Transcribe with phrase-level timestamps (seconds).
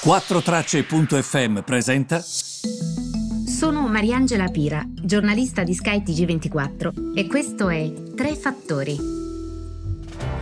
[0.00, 2.20] 4Tracce.fm presenta.
[2.20, 8.96] Sono Mariangela Pira, giornalista di skytg 24 e questo è Tre Fattori.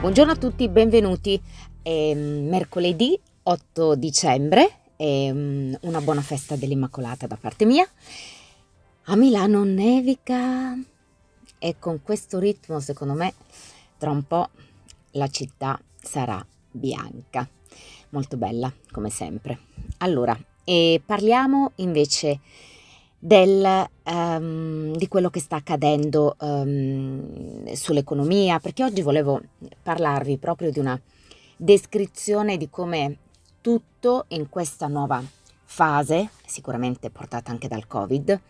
[0.00, 1.38] Buongiorno a tutti, benvenuti.
[1.82, 7.86] È mercoledì 8 dicembre, è una buona festa dell'Immacolata da parte mia.
[9.04, 10.74] A Milano nevica
[11.58, 13.34] e con questo ritmo, secondo me,
[13.98, 14.48] tra un po'
[15.10, 17.46] la città sarà bianca
[18.12, 19.58] molto bella come sempre.
[19.98, 20.38] Allora,
[21.04, 22.40] parliamo invece
[23.18, 29.40] del, um, di quello che sta accadendo um, sull'economia, perché oggi volevo
[29.82, 31.00] parlarvi proprio di una
[31.56, 33.18] descrizione di come
[33.60, 35.22] tutto in questa nuova
[35.64, 38.40] fase, sicuramente portata anche dal Covid,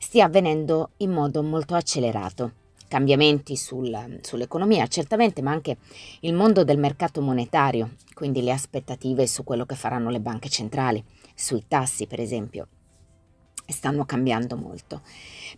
[0.00, 5.78] stia avvenendo in modo molto accelerato cambiamenti sul, sull'economia, certamente, ma anche
[6.20, 11.02] il mondo del mercato monetario, quindi le aspettative su quello che faranno le banche centrali,
[11.34, 12.68] sui tassi per esempio,
[13.66, 15.02] stanno cambiando molto.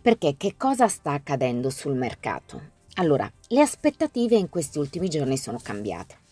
[0.01, 2.75] Perché che cosa sta accadendo sul mercato?
[2.95, 6.25] Allora, le aspettative in questi ultimi giorni sono cambiate.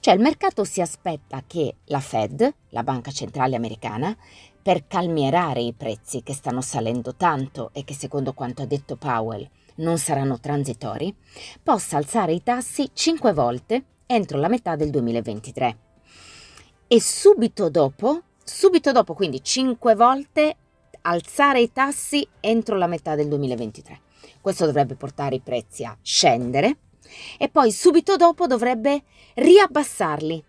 [0.00, 4.14] Cioè il mercato si aspetta che la Fed, la banca centrale americana,
[4.60, 9.48] per calmierare i prezzi che stanno salendo tanto e che secondo quanto ha detto Powell
[9.76, 11.14] non saranno transitori,
[11.62, 15.78] possa alzare i tassi 5 volte entro la metà del 2023.
[16.86, 20.56] E subito dopo, subito dopo, quindi 5 volte
[21.02, 24.00] alzare i tassi entro la metà del 2023.
[24.40, 26.78] Questo dovrebbe portare i prezzi a scendere
[27.38, 29.02] e poi subito dopo dovrebbe
[29.34, 30.44] riabbassarli.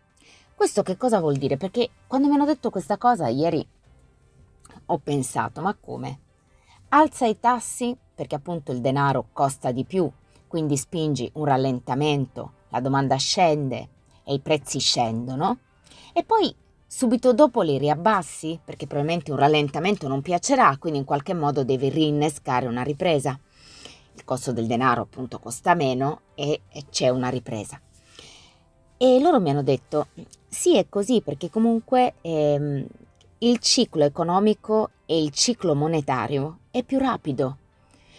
[0.54, 1.58] Questo che cosa vuol dire?
[1.58, 3.66] Perché quando mi hanno detto questa cosa ieri
[4.88, 6.20] ho pensato, ma come?
[6.90, 10.10] Alza i tassi perché appunto il denaro costa di più,
[10.48, 13.90] quindi spingi un rallentamento, la domanda scende
[14.24, 15.60] e i prezzi scendono,
[16.14, 16.56] e poi
[16.88, 21.90] subito dopo li riabbassi perché probabilmente un rallentamento non piacerà, quindi in qualche modo devi
[21.90, 23.38] rinnescare una ripresa.
[24.14, 27.80] Il costo del denaro appunto costa meno e, c'è una ripresa.
[28.98, 30.08] E loro mi hanno detto,
[30.48, 32.88] sì è così perché comunque ehm,
[33.40, 37.58] il ciclo economico e il ciclo monetario è più rapido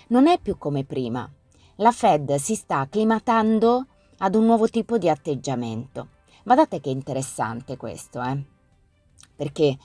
[0.09, 1.29] non è più come prima.
[1.77, 3.87] La Fed si sta acclimatando
[4.19, 6.09] ad un nuovo tipo di atteggiamento.
[6.43, 8.45] Guardate che interessante questo, eh?
[9.35, 9.77] Perché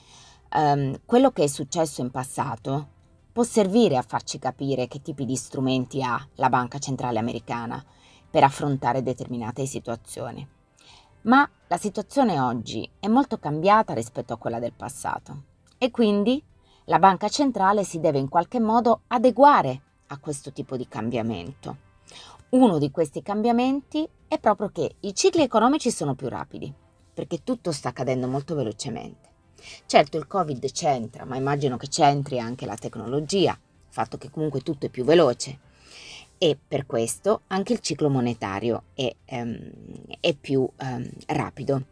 [0.54, 2.88] um, quello che è successo in passato
[3.32, 7.84] può servire a farci capire che tipi di strumenti ha la Banca Centrale Americana
[8.30, 10.48] per affrontare determinate situazioni.
[11.24, 15.44] Ma la situazione oggi è molto cambiata rispetto a quella del passato
[15.78, 16.42] e quindi
[16.86, 21.90] la Banca Centrale si deve in qualche modo adeguare a questo tipo di cambiamento.
[22.50, 26.72] Uno di questi cambiamenti è proprio che i cicli economici sono più rapidi,
[27.14, 29.30] perché tutto sta accadendo molto velocemente.
[29.86, 34.62] Certo il Covid c'entra, ma immagino che c'entri anche la tecnologia, il fatto che comunque
[34.62, 35.60] tutto è più veloce
[36.38, 39.72] e per questo anche il ciclo monetario è, um,
[40.20, 41.86] è più um, rapido.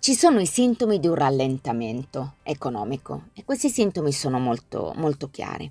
[0.00, 5.70] Ci sono i sintomi di un rallentamento economico e questi sintomi sono molto, molto chiari.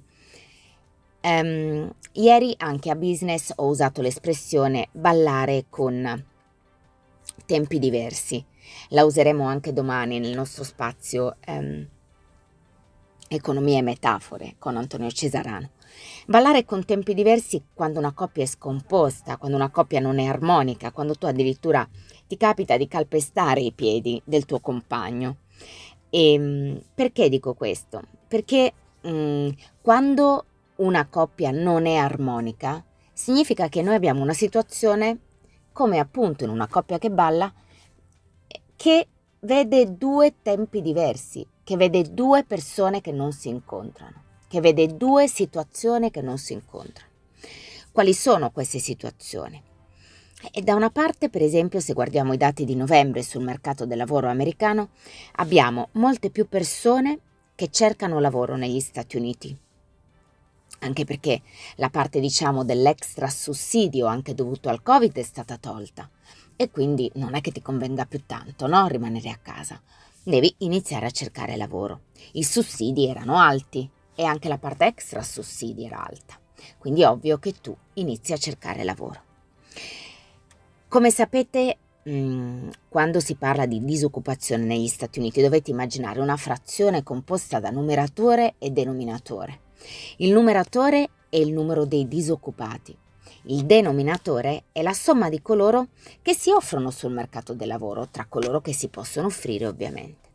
[1.25, 6.23] Um, ieri anche a business ho usato l'espressione ballare con
[7.47, 8.45] tempi diversi.
[8.89, 11.87] La useremo anche domani nel nostro spazio um,
[13.27, 15.71] Economia e metafore con Antonio Cesarano.
[16.27, 20.91] Ballare con tempi diversi quando una coppia è scomposta, quando una coppia non è armonica,
[20.91, 21.89] quando tu addirittura
[22.27, 25.37] ti capita di calpestare i piedi del tuo compagno.
[26.11, 28.01] E um, perché dico questo?
[28.27, 30.45] Perché um, quando
[30.77, 35.19] una coppia non è armonica, significa che noi abbiamo una situazione,
[35.71, 37.53] come appunto in una coppia che balla,
[38.75, 39.07] che
[39.39, 45.27] vede due tempi diversi, che vede due persone che non si incontrano, che vede due
[45.27, 47.11] situazioni che non si incontrano.
[47.91, 49.61] Quali sono queste situazioni?
[50.51, 53.97] E da una parte, per esempio, se guardiamo i dati di novembre sul mercato del
[53.97, 54.89] lavoro americano,
[55.35, 57.19] abbiamo molte più persone
[57.55, 59.57] che cercano lavoro negli Stati Uniti
[60.79, 61.41] anche perché
[61.75, 66.09] la parte diciamo dell'extra sussidio anche dovuto al covid è stata tolta.
[66.55, 69.81] E quindi non è che ti convenga più tanto no rimanere a casa.
[70.23, 72.01] Devi iniziare a cercare lavoro.
[72.33, 76.39] I sussidi erano alti e anche la parte extra sussidi era alta.
[76.77, 79.21] Quindi è ovvio che tu inizi a cercare lavoro.
[80.87, 87.03] Come sapete mm, quando si parla di disoccupazione negli Stati Uniti dovete immaginare una frazione
[87.03, 89.63] composta da numeratore e denominatore
[90.17, 92.97] il numeratore è il numero dei disoccupati.
[93.47, 95.89] Il denominatore è la somma di coloro
[96.21, 100.29] che si offrono sul mercato del lavoro, tra coloro che si possono offrire ovviamente.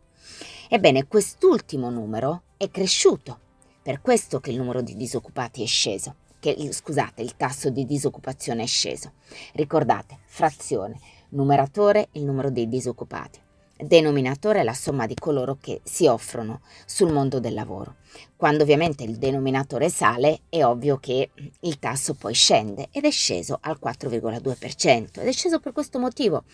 [0.68, 3.38] Ebbene, quest'ultimo numero è cresciuto,
[3.82, 8.62] per questo che il numero di disoccupati è sceso, che, scusate, il tasso di disoccupazione
[8.62, 9.12] è sceso.
[9.54, 11.00] Ricordate, frazione,
[11.30, 13.40] numeratore il numero dei disoccupati.
[13.82, 17.96] Denominatore è la somma di coloro che si offrono sul mondo del lavoro.
[18.36, 21.30] Quando ovviamente il denominatore sale è ovvio che
[21.60, 26.44] il tasso poi scende ed è sceso al 4,2% ed è sceso per questo motivo,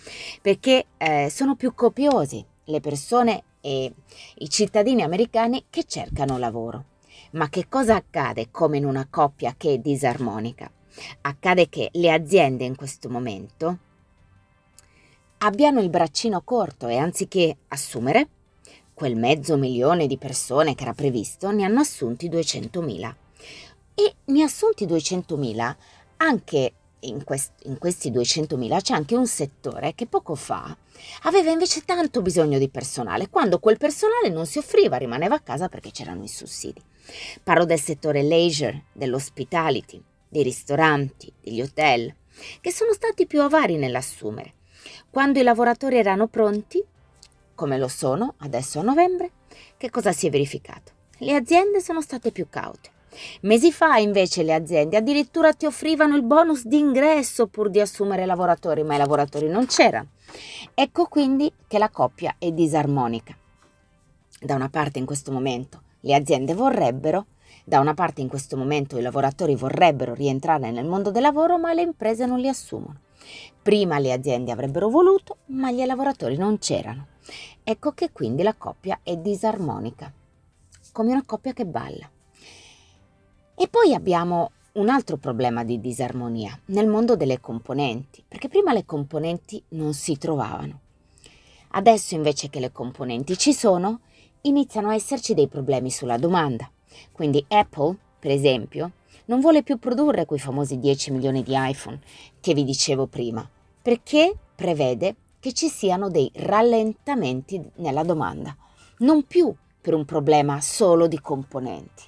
[0.40, 3.92] perché eh, sono più copiosi le persone e
[4.36, 6.84] i cittadini americani che cercano lavoro.
[7.32, 10.70] Ma che cosa accade come in una coppia che è disarmonica?
[11.22, 13.78] Accade che le aziende in questo momento
[15.46, 18.28] abbiano il braccino corto e anziché assumere
[18.92, 23.14] quel mezzo milione di persone che era previsto, ne hanno assunti 200.000.
[23.94, 25.74] E ne assunti 200.000
[26.16, 30.76] anche in, quest- in questi 200.000 c'è anche un settore che poco fa
[31.22, 35.68] aveva invece tanto bisogno di personale, quando quel personale non si offriva, rimaneva a casa
[35.68, 36.82] perché c'erano i sussidi.
[37.42, 42.12] Parlo del settore leisure, dell'hospitality, dei ristoranti, degli hotel,
[42.60, 44.54] che sono stati più avari nell'assumere.
[45.10, 46.84] Quando i lavoratori erano pronti,
[47.54, 49.30] come lo sono adesso a novembre,
[49.76, 50.92] che cosa si è verificato?
[51.18, 52.90] Le aziende sono state più caute.
[53.42, 58.82] Mesi fa invece le aziende addirittura ti offrivano il bonus d'ingresso pur di assumere lavoratori,
[58.82, 60.08] ma i lavoratori non c'erano.
[60.74, 63.34] Ecco quindi che la coppia è disarmonica.
[64.38, 67.26] Da una parte in questo momento le aziende vorrebbero,
[67.64, 71.72] da una parte in questo momento i lavoratori vorrebbero rientrare nel mondo del lavoro, ma
[71.72, 73.00] le imprese non li assumono.
[73.62, 77.08] Prima le aziende avrebbero voluto, ma gli lavoratori non c'erano.
[77.64, 80.12] Ecco che quindi la coppia è disarmonica,
[80.92, 82.08] come una coppia che balla.
[83.54, 88.84] E poi abbiamo un altro problema di disarmonia nel mondo delle componenti, perché prima le
[88.84, 90.80] componenti non si trovavano.
[91.70, 94.00] Adesso invece che le componenti ci sono,
[94.42, 96.70] iniziano a esserci dei problemi sulla domanda.
[97.12, 98.92] Quindi Apple, per esempio,
[99.26, 102.00] non vuole più produrre quei famosi 10 milioni di iPhone
[102.40, 103.48] che vi dicevo prima,
[103.82, 108.56] perché prevede che ci siano dei rallentamenti nella domanda,
[108.98, 112.02] non più per un problema solo di componenti.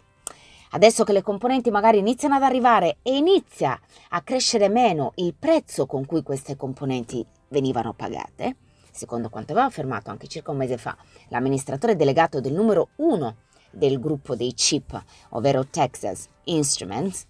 [0.70, 3.80] Adesso che le componenti magari iniziano ad arrivare e inizia
[4.10, 8.56] a crescere meno il prezzo con cui queste componenti venivano pagate,
[8.90, 10.96] secondo quanto aveva affermato anche circa un mese fa
[11.28, 13.36] l'amministratore delegato del numero uno
[13.70, 17.26] del gruppo dei chip, ovvero Texas Instruments,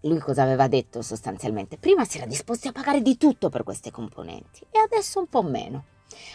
[0.00, 1.78] lui cosa aveva detto sostanzialmente?
[1.78, 5.42] Prima si era disposti a pagare di tutto per queste componenti e adesso un po'
[5.42, 5.84] meno.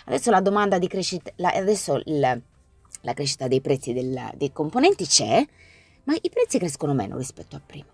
[0.06, 2.20] Adesso la domanda di crescita, la, adesso il,
[3.02, 5.46] la crescita dei prezzi del, dei componenti c'è,
[6.04, 7.90] ma i prezzi crescono meno rispetto a prima.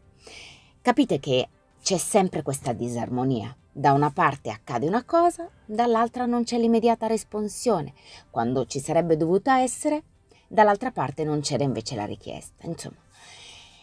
[0.81, 1.49] Capite che
[1.81, 3.55] c'è sempre questa disarmonia.
[3.71, 7.93] Da una parte accade una cosa, dall'altra non c'è l'immediata responsione.
[8.31, 10.01] Quando ci sarebbe dovuta essere,
[10.47, 12.65] dall'altra parte non c'era invece la richiesta.
[12.65, 12.97] Insomma,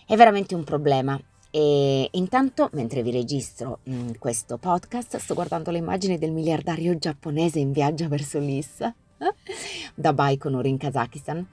[0.07, 1.21] è veramente un problema.
[1.51, 6.99] E intanto, mentre vi registro mh, mm, questo podcast, sto guardando le immagini del miliardario
[6.99, 8.93] giapponese in viaggio verso l'Issa,
[9.95, 11.47] da Baikonur in Kazakistan,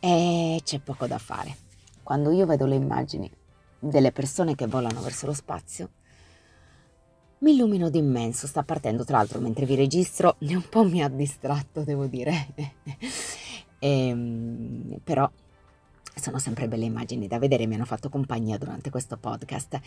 [0.00, 1.56] e c'è poco da fare.
[2.02, 3.30] Quando io vedo le immagini
[3.78, 5.90] delle persone che volano verso lo spazio,
[7.38, 8.46] mi illumino d'immenso.
[8.46, 12.48] Sta partendo, tra l'altro, mentre vi registro, un po' mi ha distratto, devo dire.
[13.78, 15.30] E, ehm, però
[16.18, 19.78] sono sempre belle immagini da vedere, mi hanno fatto compagnia durante questo podcast.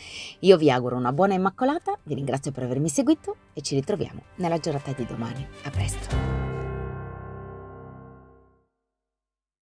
[0.41, 4.59] Io vi auguro una buona Immacolata, vi ringrazio per avermi seguito e ci ritroviamo nella
[4.59, 5.45] giornata di domani.
[5.63, 6.48] A presto!